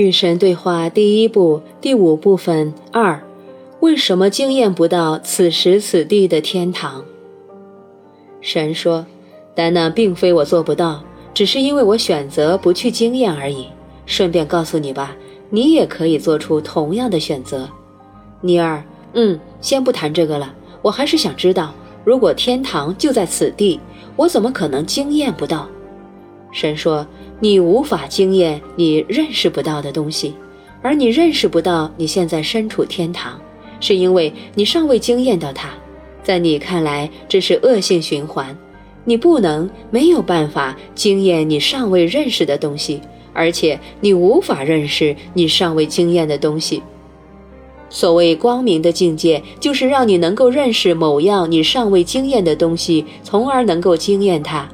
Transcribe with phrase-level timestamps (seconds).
[0.00, 3.22] 与神对话第一部第五部分二：
[3.80, 7.04] 为什么经验不到此时此地的天堂？
[8.40, 9.04] 神说
[9.54, 13.66] ：“但那并非我做不到，只是因为我选择不去经验而已。
[14.06, 15.14] 顺便告诉你吧，
[15.50, 17.68] 你也可以做出同样的选择。”
[18.40, 20.54] 尼尔，嗯，先不谈这个了。
[20.80, 21.74] 我还是想知道，
[22.04, 23.78] 如果天堂就在此地，
[24.16, 25.68] 我怎么可能经验不到？
[26.52, 27.06] 神说。
[27.40, 30.34] 你无法经验你认识不到的东西，
[30.82, 33.40] 而你认识不到你现在身处天堂，
[33.80, 35.70] 是因为你尚未经验到它。
[36.22, 38.56] 在你看来，这是恶性循环。
[39.04, 43.00] 你不能没有办法经验你尚未认识的东西，
[43.32, 46.82] 而且你无法认识你尚未经验的东西。
[47.88, 54.68] 所谓光明的境界，就是让你能够认识某样你尚未经验的东西，从而能够经验它。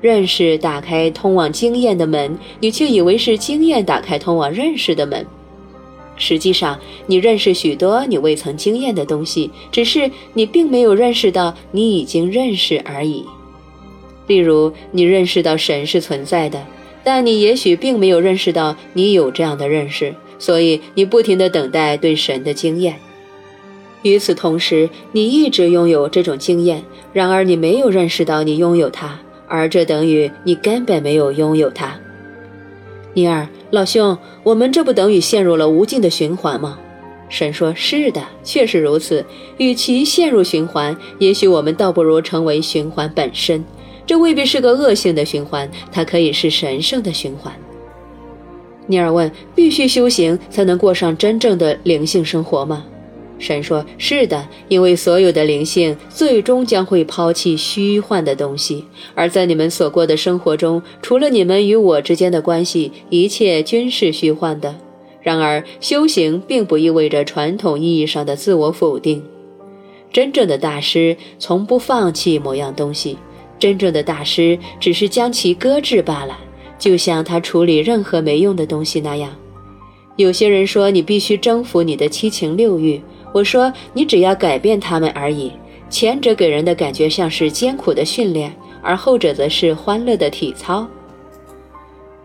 [0.00, 5.26] 认识打开通往经验的门，你却以为是经验打开通往认识的门。
[6.16, 13.24] 实际上，你认识许多你未曾经验的东西，只是你并没有认识到你已经认识而已。
[14.26, 16.64] 例如，你认识到神是存在的，
[17.04, 22.96] 但你也许并没有认识到你有这样的认识，所以你不停地等待对神的经验。
[24.02, 26.82] 与此同时，你一直拥有这种经验，
[27.12, 29.18] 然而你没有认识到你拥有它。
[29.48, 31.98] 而这等于你根本没有拥有它，
[33.14, 36.78] 尼尔老兄，我们这不等于陷入了无尽的循环吗？
[37.30, 39.24] 神说：“是的，确实如此。
[39.58, 43.62] 与其陷入循环，也许我们倒不如成为循环本身。
[44.06, 47.52] 这未必是个恶性的循环，它可以是神圣的循环。”
[48.86, 52.86] 尼尔问：“必须修行才能过上真正的灵性生活吗？”
[53.38, 64.74] 神说：“是的，因为所有的灵性最终将会抛弃虚幻的东西，而在你们所过的生活中，除了你们与我之间的关系，一切均是虚幻的。
[65.22, 69.22] 然而，修行并不意味着传统意义上的自我否定。
[70.12, 73.16] 真正的大师从不放弃某样东西，
[73.58, 76.36] 真正的大师只是将其搁置罢了，
[76.78, 79.30] 就像他处理任何没用的东西那样。
[80.16, 83.00] 有些人说，你必须征服你的七情六欲。”
[83.32, 85.52] 我说，你只要改变他们而已。
[85.90, 90.86] 前者给人的感觉像是艰苦的训练，而后者则是欢乐的体操。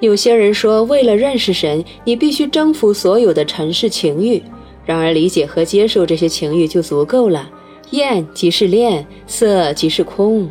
[0.00, 4.42] 有些人说，为了认识神，你必须征服所有的尘世情欲。
[4.86, 7.50] 然而，理解和接受这些情欲就足够了。
[7.90, 10.48] 厌即是恋，色即是空。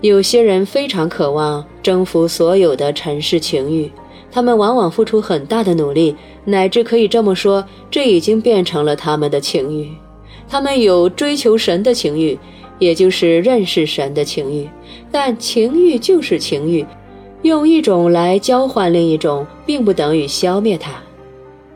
[0.00, 3.90] 有些人非常渴望征服所有的尘世情欲。
[4.30, 9.90] 他们往往付出很大的努力，乃至可以这么说，这已经变成了他们的情欲。
[10.48, 12.38] 他们有追求神的情欲，
[12.78, 14.68] 也就是认识神的情欲。
[15.10, 16.84] 但情欲就是情欲，
[17.42, 20.92] 用一种来交换另一种，并不等于消灭它。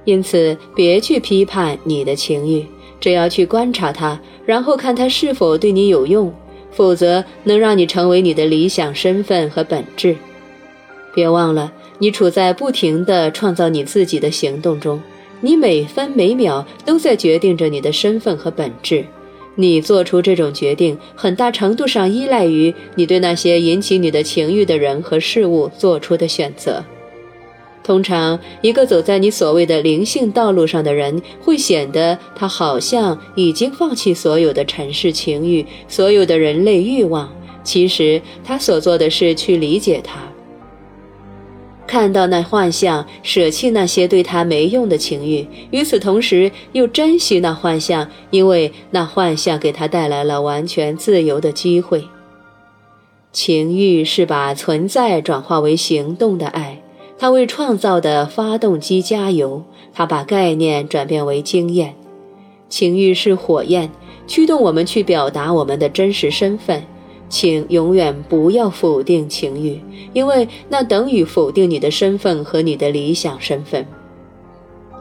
[0.05, 2.67] 因此，别去批判你的情欲，
[3.01, 6.33] 只要去观察它，然后看它是否对你有用，
[6.71, 10.17] 否则能让你成为你的理想身份和本质。
[11.15, 11.73] 别忘了。
[12.03, 15.01] 你处在不停地创造你自己的行动中，
[15.41, 19.05] 你每分每秒都在决定着你的身份和本质。
[19.55, 26.85] 你做出这种决定，很大程度上依赖于你对那些引起你的情欲的人和事物做出的选择。
[27.85, 37.33] 通常，一个走在你所谓的灵性道路上的人，会显得他好像已经放弃所有的尘世情欲，所有的人类欲望。
[37.63, 40.32] 其实，他所做的是去理解他。
[41.93, 52.03] 看到那幻象，舍弃那些对他没用的情欲，与此同时又珍惜那幻象，因为那幻象给他带来了完全自由的机会。
[53.31, 56.83] 情欲是把存在转化为行动的爱，
[57.19, 61.95] 它为创造的发动机加油，它把概念转变为经验。
[62.71, 63.91] 情欲是火焰，
[64.27, 66.83] 驱动我们去表达我们的真实身份。
[67.33, 69.81] 请永远不要否定情欲，
[70.13, 73.87] 因为那等于否定你的身份和你的理想身份。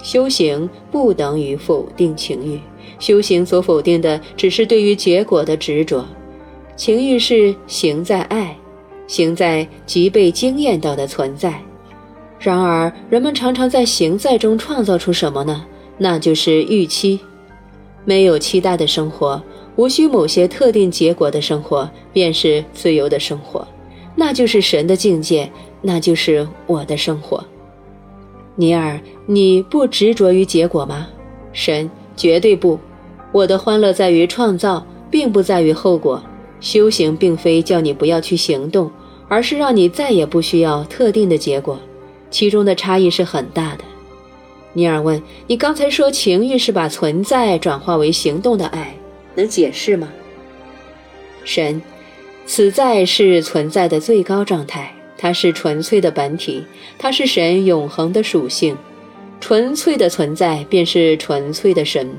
[0.01, 2.57] 修行不等于否定情欲，
[2.99, 6.05] 修行所否定的只是对于结果的执着。
[6.77, 8.57] 情欲是行在爱，
[9.07, 11.61] 行在即被经验到的存在。
[12.39, 15.65] 然而，人们常常在行在中创造出什么呢？
[15.97, 17.19] 那就是预期，
[18.05, 19.43] 没有期待的生活。
[19.75, 23.67] 无需某些特定结果的生活，便是自由的生活，
[24.15, 25.51] 那就是神的境界，
[25.81, 27.43] 那就是我的生活。
[28.55, 31.07] 尼尔，你不执着于结果吗？
[31.53, 32.77] 神绝对不。
[33.31, 36.21] 我的欢乐在于创造，并不在于后果。
[36.59, 38.91] 修行并非叫你不要去行动，
[39.27, 41.79] 而是让你再也不需要特定的结果。
[42.29, 43.83] 其中的差异是很大的。
[44.73, 48.95] 尼尔问：“你刚才说情欲是把存在转化为行动的爱，
[49.35, 50.09] 能解释吗？”
[51.43, 51.81] 神，
[52.45, 56.65] 此在是存在的最高状态，它是纯粹的本体，
[56.97, 58.77] 它是神永恒的属性，
[59.39, 62.09] 纯粹的存在便是纯粹的神。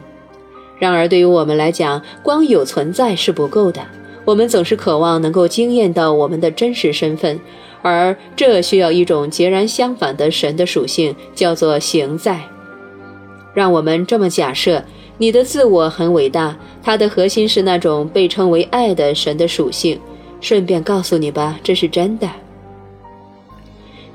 [0.78, 3.80] 然而，对于我们来讲，光有存在是不够的，
[4.24, 7.38] 我们总是渴望能够惊艳到我们的真实身份。
[7.82, 12.40] 而这需要一种截然相反的神的属性，叫做行在。
[13.54, 14.84] 让我们这么假设：
[15.22, 19.96] 你的自我很伟大，它的核心是那种被称为爱的神的属性。
[20.40, 22.28] 顺便告诉你吧，这是真的。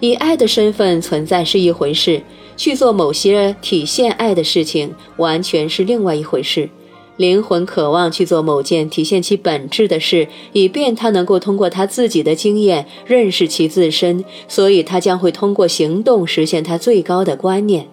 [0.02, 2.22] 以爱的身份存在是一回事，
[2.58, 6.70] 去做某些体现爱的事情，完全是另外一回事。
[7.16, 17.88] 灵魂渴望去做某件体现其本质的事，以便他能够通过他自己的经验认识其自身，所以他将会通过行动实现他最高的观念。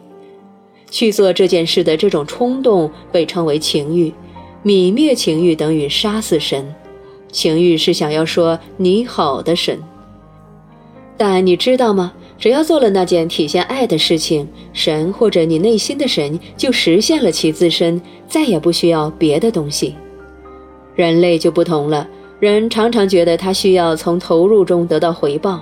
[0.94, 4.12] 去做这件事的这种冲动被称为情欲，
[4.62, 6.73] 泯灭情欲等于杀死神。
[7.32, 9.76] 情欲是想要说你好的神，
[11.17, 12.12] 但你知道吗？
[12.38, 19.96] 只要做了那件体现爱的事情，神或者你内心的神就实现了其自身，再也不需要别的东西。
[20.94, 22.08] 人类就不同了，
[22.38, 25.61] 人常常觉得他需要从投入中得到回报。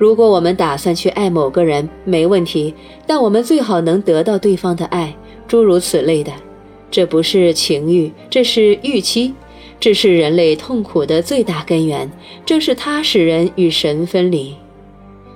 [0.00, 2.72] 如果我们打算去爱某个人，没问题，
[3.06, 5.14] 但我们最好能得到对方的爱，
[5.46, 6.32] 诸如此类的。
[6.90, 9.34] 这不是情欲，这是预期，
[9.78, 12.10] 这是人类痛苦的最大根源，
[12.46, 14.54] 正是它使人与神分离。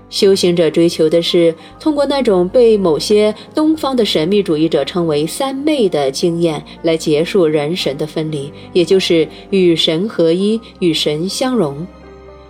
[0.09, 11.87] 修行者追求的是通过那种被某些东方的神秘主义者称为“三昧”的经验来结束人神的分离，也就是与神合一、与神相融。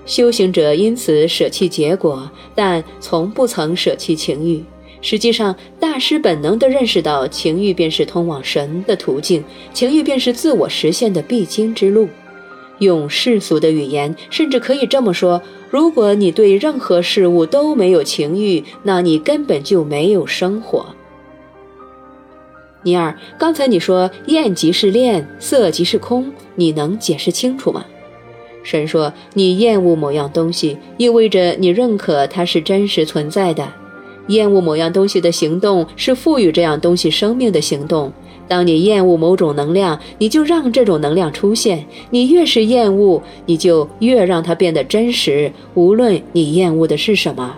[0.06, 4.62] 修行者因此舍弃结果，但从不曾舍弃情欲。
[5.00, 12.08] 实际上，大师本能地认识到，情欲便是通往神的途径，情欲便是自我实现的必经之路。
[12.78, 15.40] 用世俗的语言，甚至可以这么说。
[15.70, 20.86] 如果你对任何事物都没有情欲，那你根本就没有生活。
[22.82, 27.84] 尼尔，刚才你说厌即是恋，色即是空，你能解释清楚吗？
[28.64, 33.72] 神说，你厌恶某样东西，意味着你认可它是真实存在的。
[34.28, 38.10] 厌恶某样东西的行动是赋予这样东西生命的行动。
[38.48, 41.86] 当你厌恶某种能量，你就让这种能量出现。
[42.10, 45.52] 你越是厌恶，你就越让它变得真实。
[45.74, 47.56] 无论你厌恶的是什么，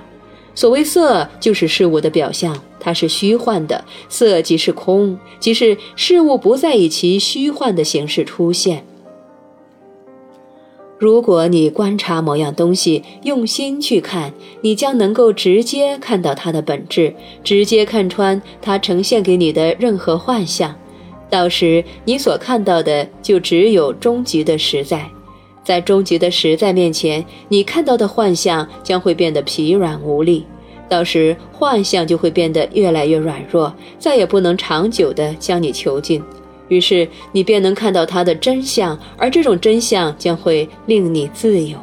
[0.54, 3.84] 所谓色就是事物的表象，它是虚幻的。
[4.08, 8.84] 色即是空，即是事物不再以其虚幻的形式出现。
[10.98, 14.32] 如果你观察某样东西，用心去看，
[14.62, 17.14] 你将能够直接看到它的本质，
[17.44, 20.74] 直接看穿它呈现给你的任何幻象。
[21.28, 25.06] 到时，你所看到的就只有终极的实在。
[25.62, 30.46] 在终极的实在面前，你看到的幻象将会变得疲软无力。
[30.88, 36.22] 到时，幻象就会变得越来越软弱，再也不能长久地将你囚禁。
[36.68, 41.78] 于是你便能看到它的真相，而这种真相将会令你自由，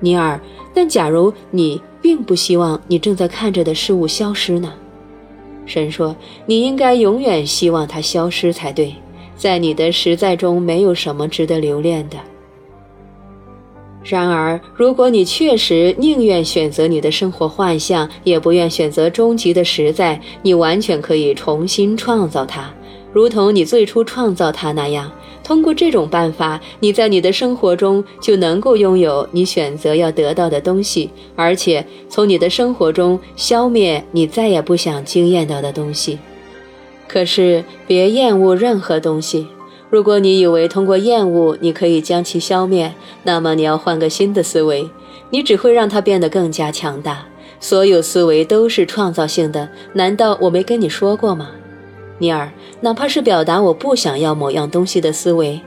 [0.00, 0.40] 尼尔。
[0.74, 4.72] 但假如你并不希望你正在看着的事物消失呢？
[5.66, 8.94] 神说：“你应该永远希望它消失才对。
[9.36, 12.16] 在你的实在中，没有什么值得留恋的。
[14.02, 22.72] 然而，如果你确实宁愿选择你的生活幻象，也不愿选择终极的实在，你完全可以重新创造它。”
[23.12, 25.10] 如同你最初创造它那样，
[25.42, 36.18] 通过这种办法，你在你的生活中就能够拥有你选择要得到的东西，而且从你的生活中消灭你再也不想经验到的东西。
[37.06, 39.46] 可是别厌恶任何东西。
[39.88, 44.90] 如果你以为通过厌恶你可以将其消灭，那么你要换个新的思维，
[45.30, 47.26] 你只会让它变得更加强大。
[47.58, 51.48] 所有思维都是创造性的，难道我没跟你说过吗？
[52.18, 55.60] 尼尔，哪怕是表达我不想要某样东西的思维，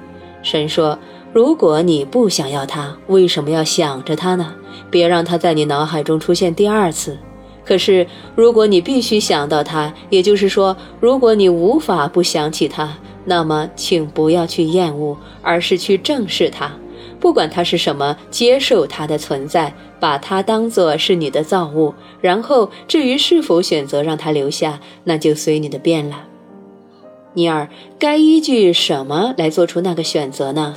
[0.43, 0.97] 神说：
[1.33, 4.53] 如果你不想要它，为什么要想着它呢？
[4.89, 7.17] 别让它在你脑海中出现第二次。
[7.63, 8.05] 可是，
[8.35, 16.71] 如果你必须想到它，也就是说，如果你无法不想起它，那么请不要去厌恶，而是去正视它，
[17.19, 21.93] 不管它是什么，接受它的存在，把它当作是你的造物。
[22.19, 26.23] 然后，至于是否选择让它留下，那就随你的便了。
[27.33, 30.75] 尼尔，该依据什么来做出那个选择呢？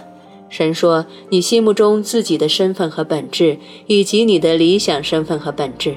[0.49, 3.59] 神说：“你心目中自己的身份和本质，
[3.89, 5.97] 以及你的理想身份和本质。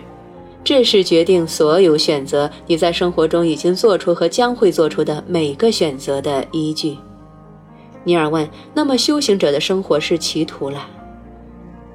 [0.64, 6.98] 这是决定所有选择你在生活中已经做出和将会做出的每个选择的依据。
[8.04, 10.88] 尼尔问：“那么修行者的生活是歧途了？”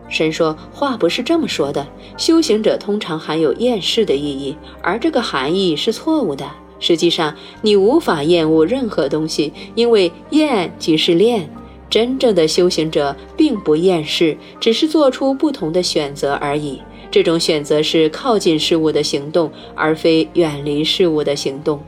[0.09, 1.85] 神说：“话不是这么说的。
[2.17, 6.49] 修行者通常含有厌世的意义，而这个含义是错误的。
[6.83, 11.49] 实际上，你无法厌恶任何东西，因为厌即是恋。
[11.89, 16.81] 真正的修行者并不厌世，只是做出不同的选择而已。”
[17.13, 21.79] 这种选择是靠近事物的行动，而非远离事物的行动。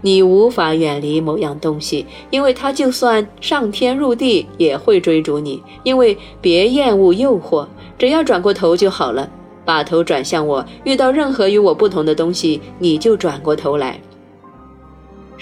[0.00, 5.60] 你无法远离某样东西，因为它就算上天入地也会追逐你。
[5.82, 7.66] 因为别厌恶诱惑，
[7.98, 9.28] 只要转过头就好了。
[9.64, 14.00] 把头转向我，遇到任何与我不同的东西，你就转过头来。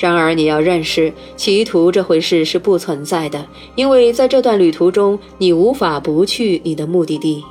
[0.00, 7.45] 然而，你要认识，歧途这回事是不存在的，因为在这段旅途中，你无法不去你的目的地。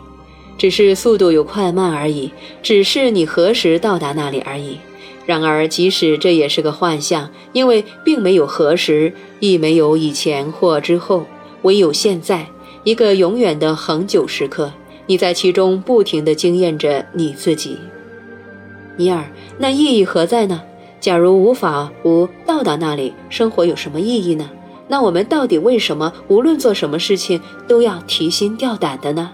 [0.58, 2.32] 只是速度有快慢而已，
[2.64, 4.80] 只是你何时到达那里而已。
[5.28, 11.28] 然而，即使这也是个幻象，因为并没有何时，亦没有以前或之后，
[11.62, 12.48] 唯有现在，
[12.84, 14.74] 一个永远的恒久时刻。
[15.06, 17.78] 你在其中不停地经验着你自己。
[18.98, 19.24] 尼尔，
[19.60, 20.64] 那意义何在呢？
[21.00, 24.50] 假如无法无到达那里，生活有什么意义呢？
[24.88, 29.32] 那我们到底为什么无论做什么事情都要提心吊胆的呢？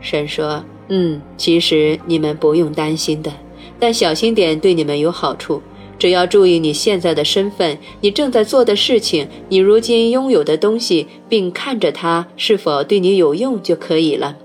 [0.00, 3.32] 神说：“嗯，其实你们不用担心的，
[3.78, 5.62] 但小心点对你们有好处。
[5.98, 14.36] 只要注意你现在的身份，你正在做的事情，你如今拥有的东西，并看着它是否对你有用就可以了。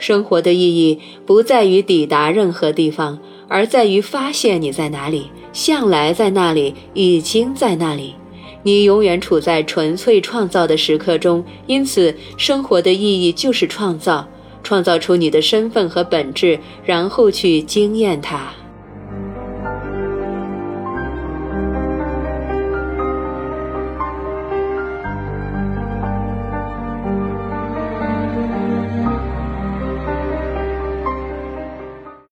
[0.00, 8.14] 生活的意义不在于抵达任何地方，而在于发现你在哪里，向来在那里，已经在那里。
[8.62, 14.26] 你永远处在纯粹创造的时刻中，因此生活的意义就是创造。”
[14.64, 18.52] 创造出你的身份和本质，然后去惊艳它。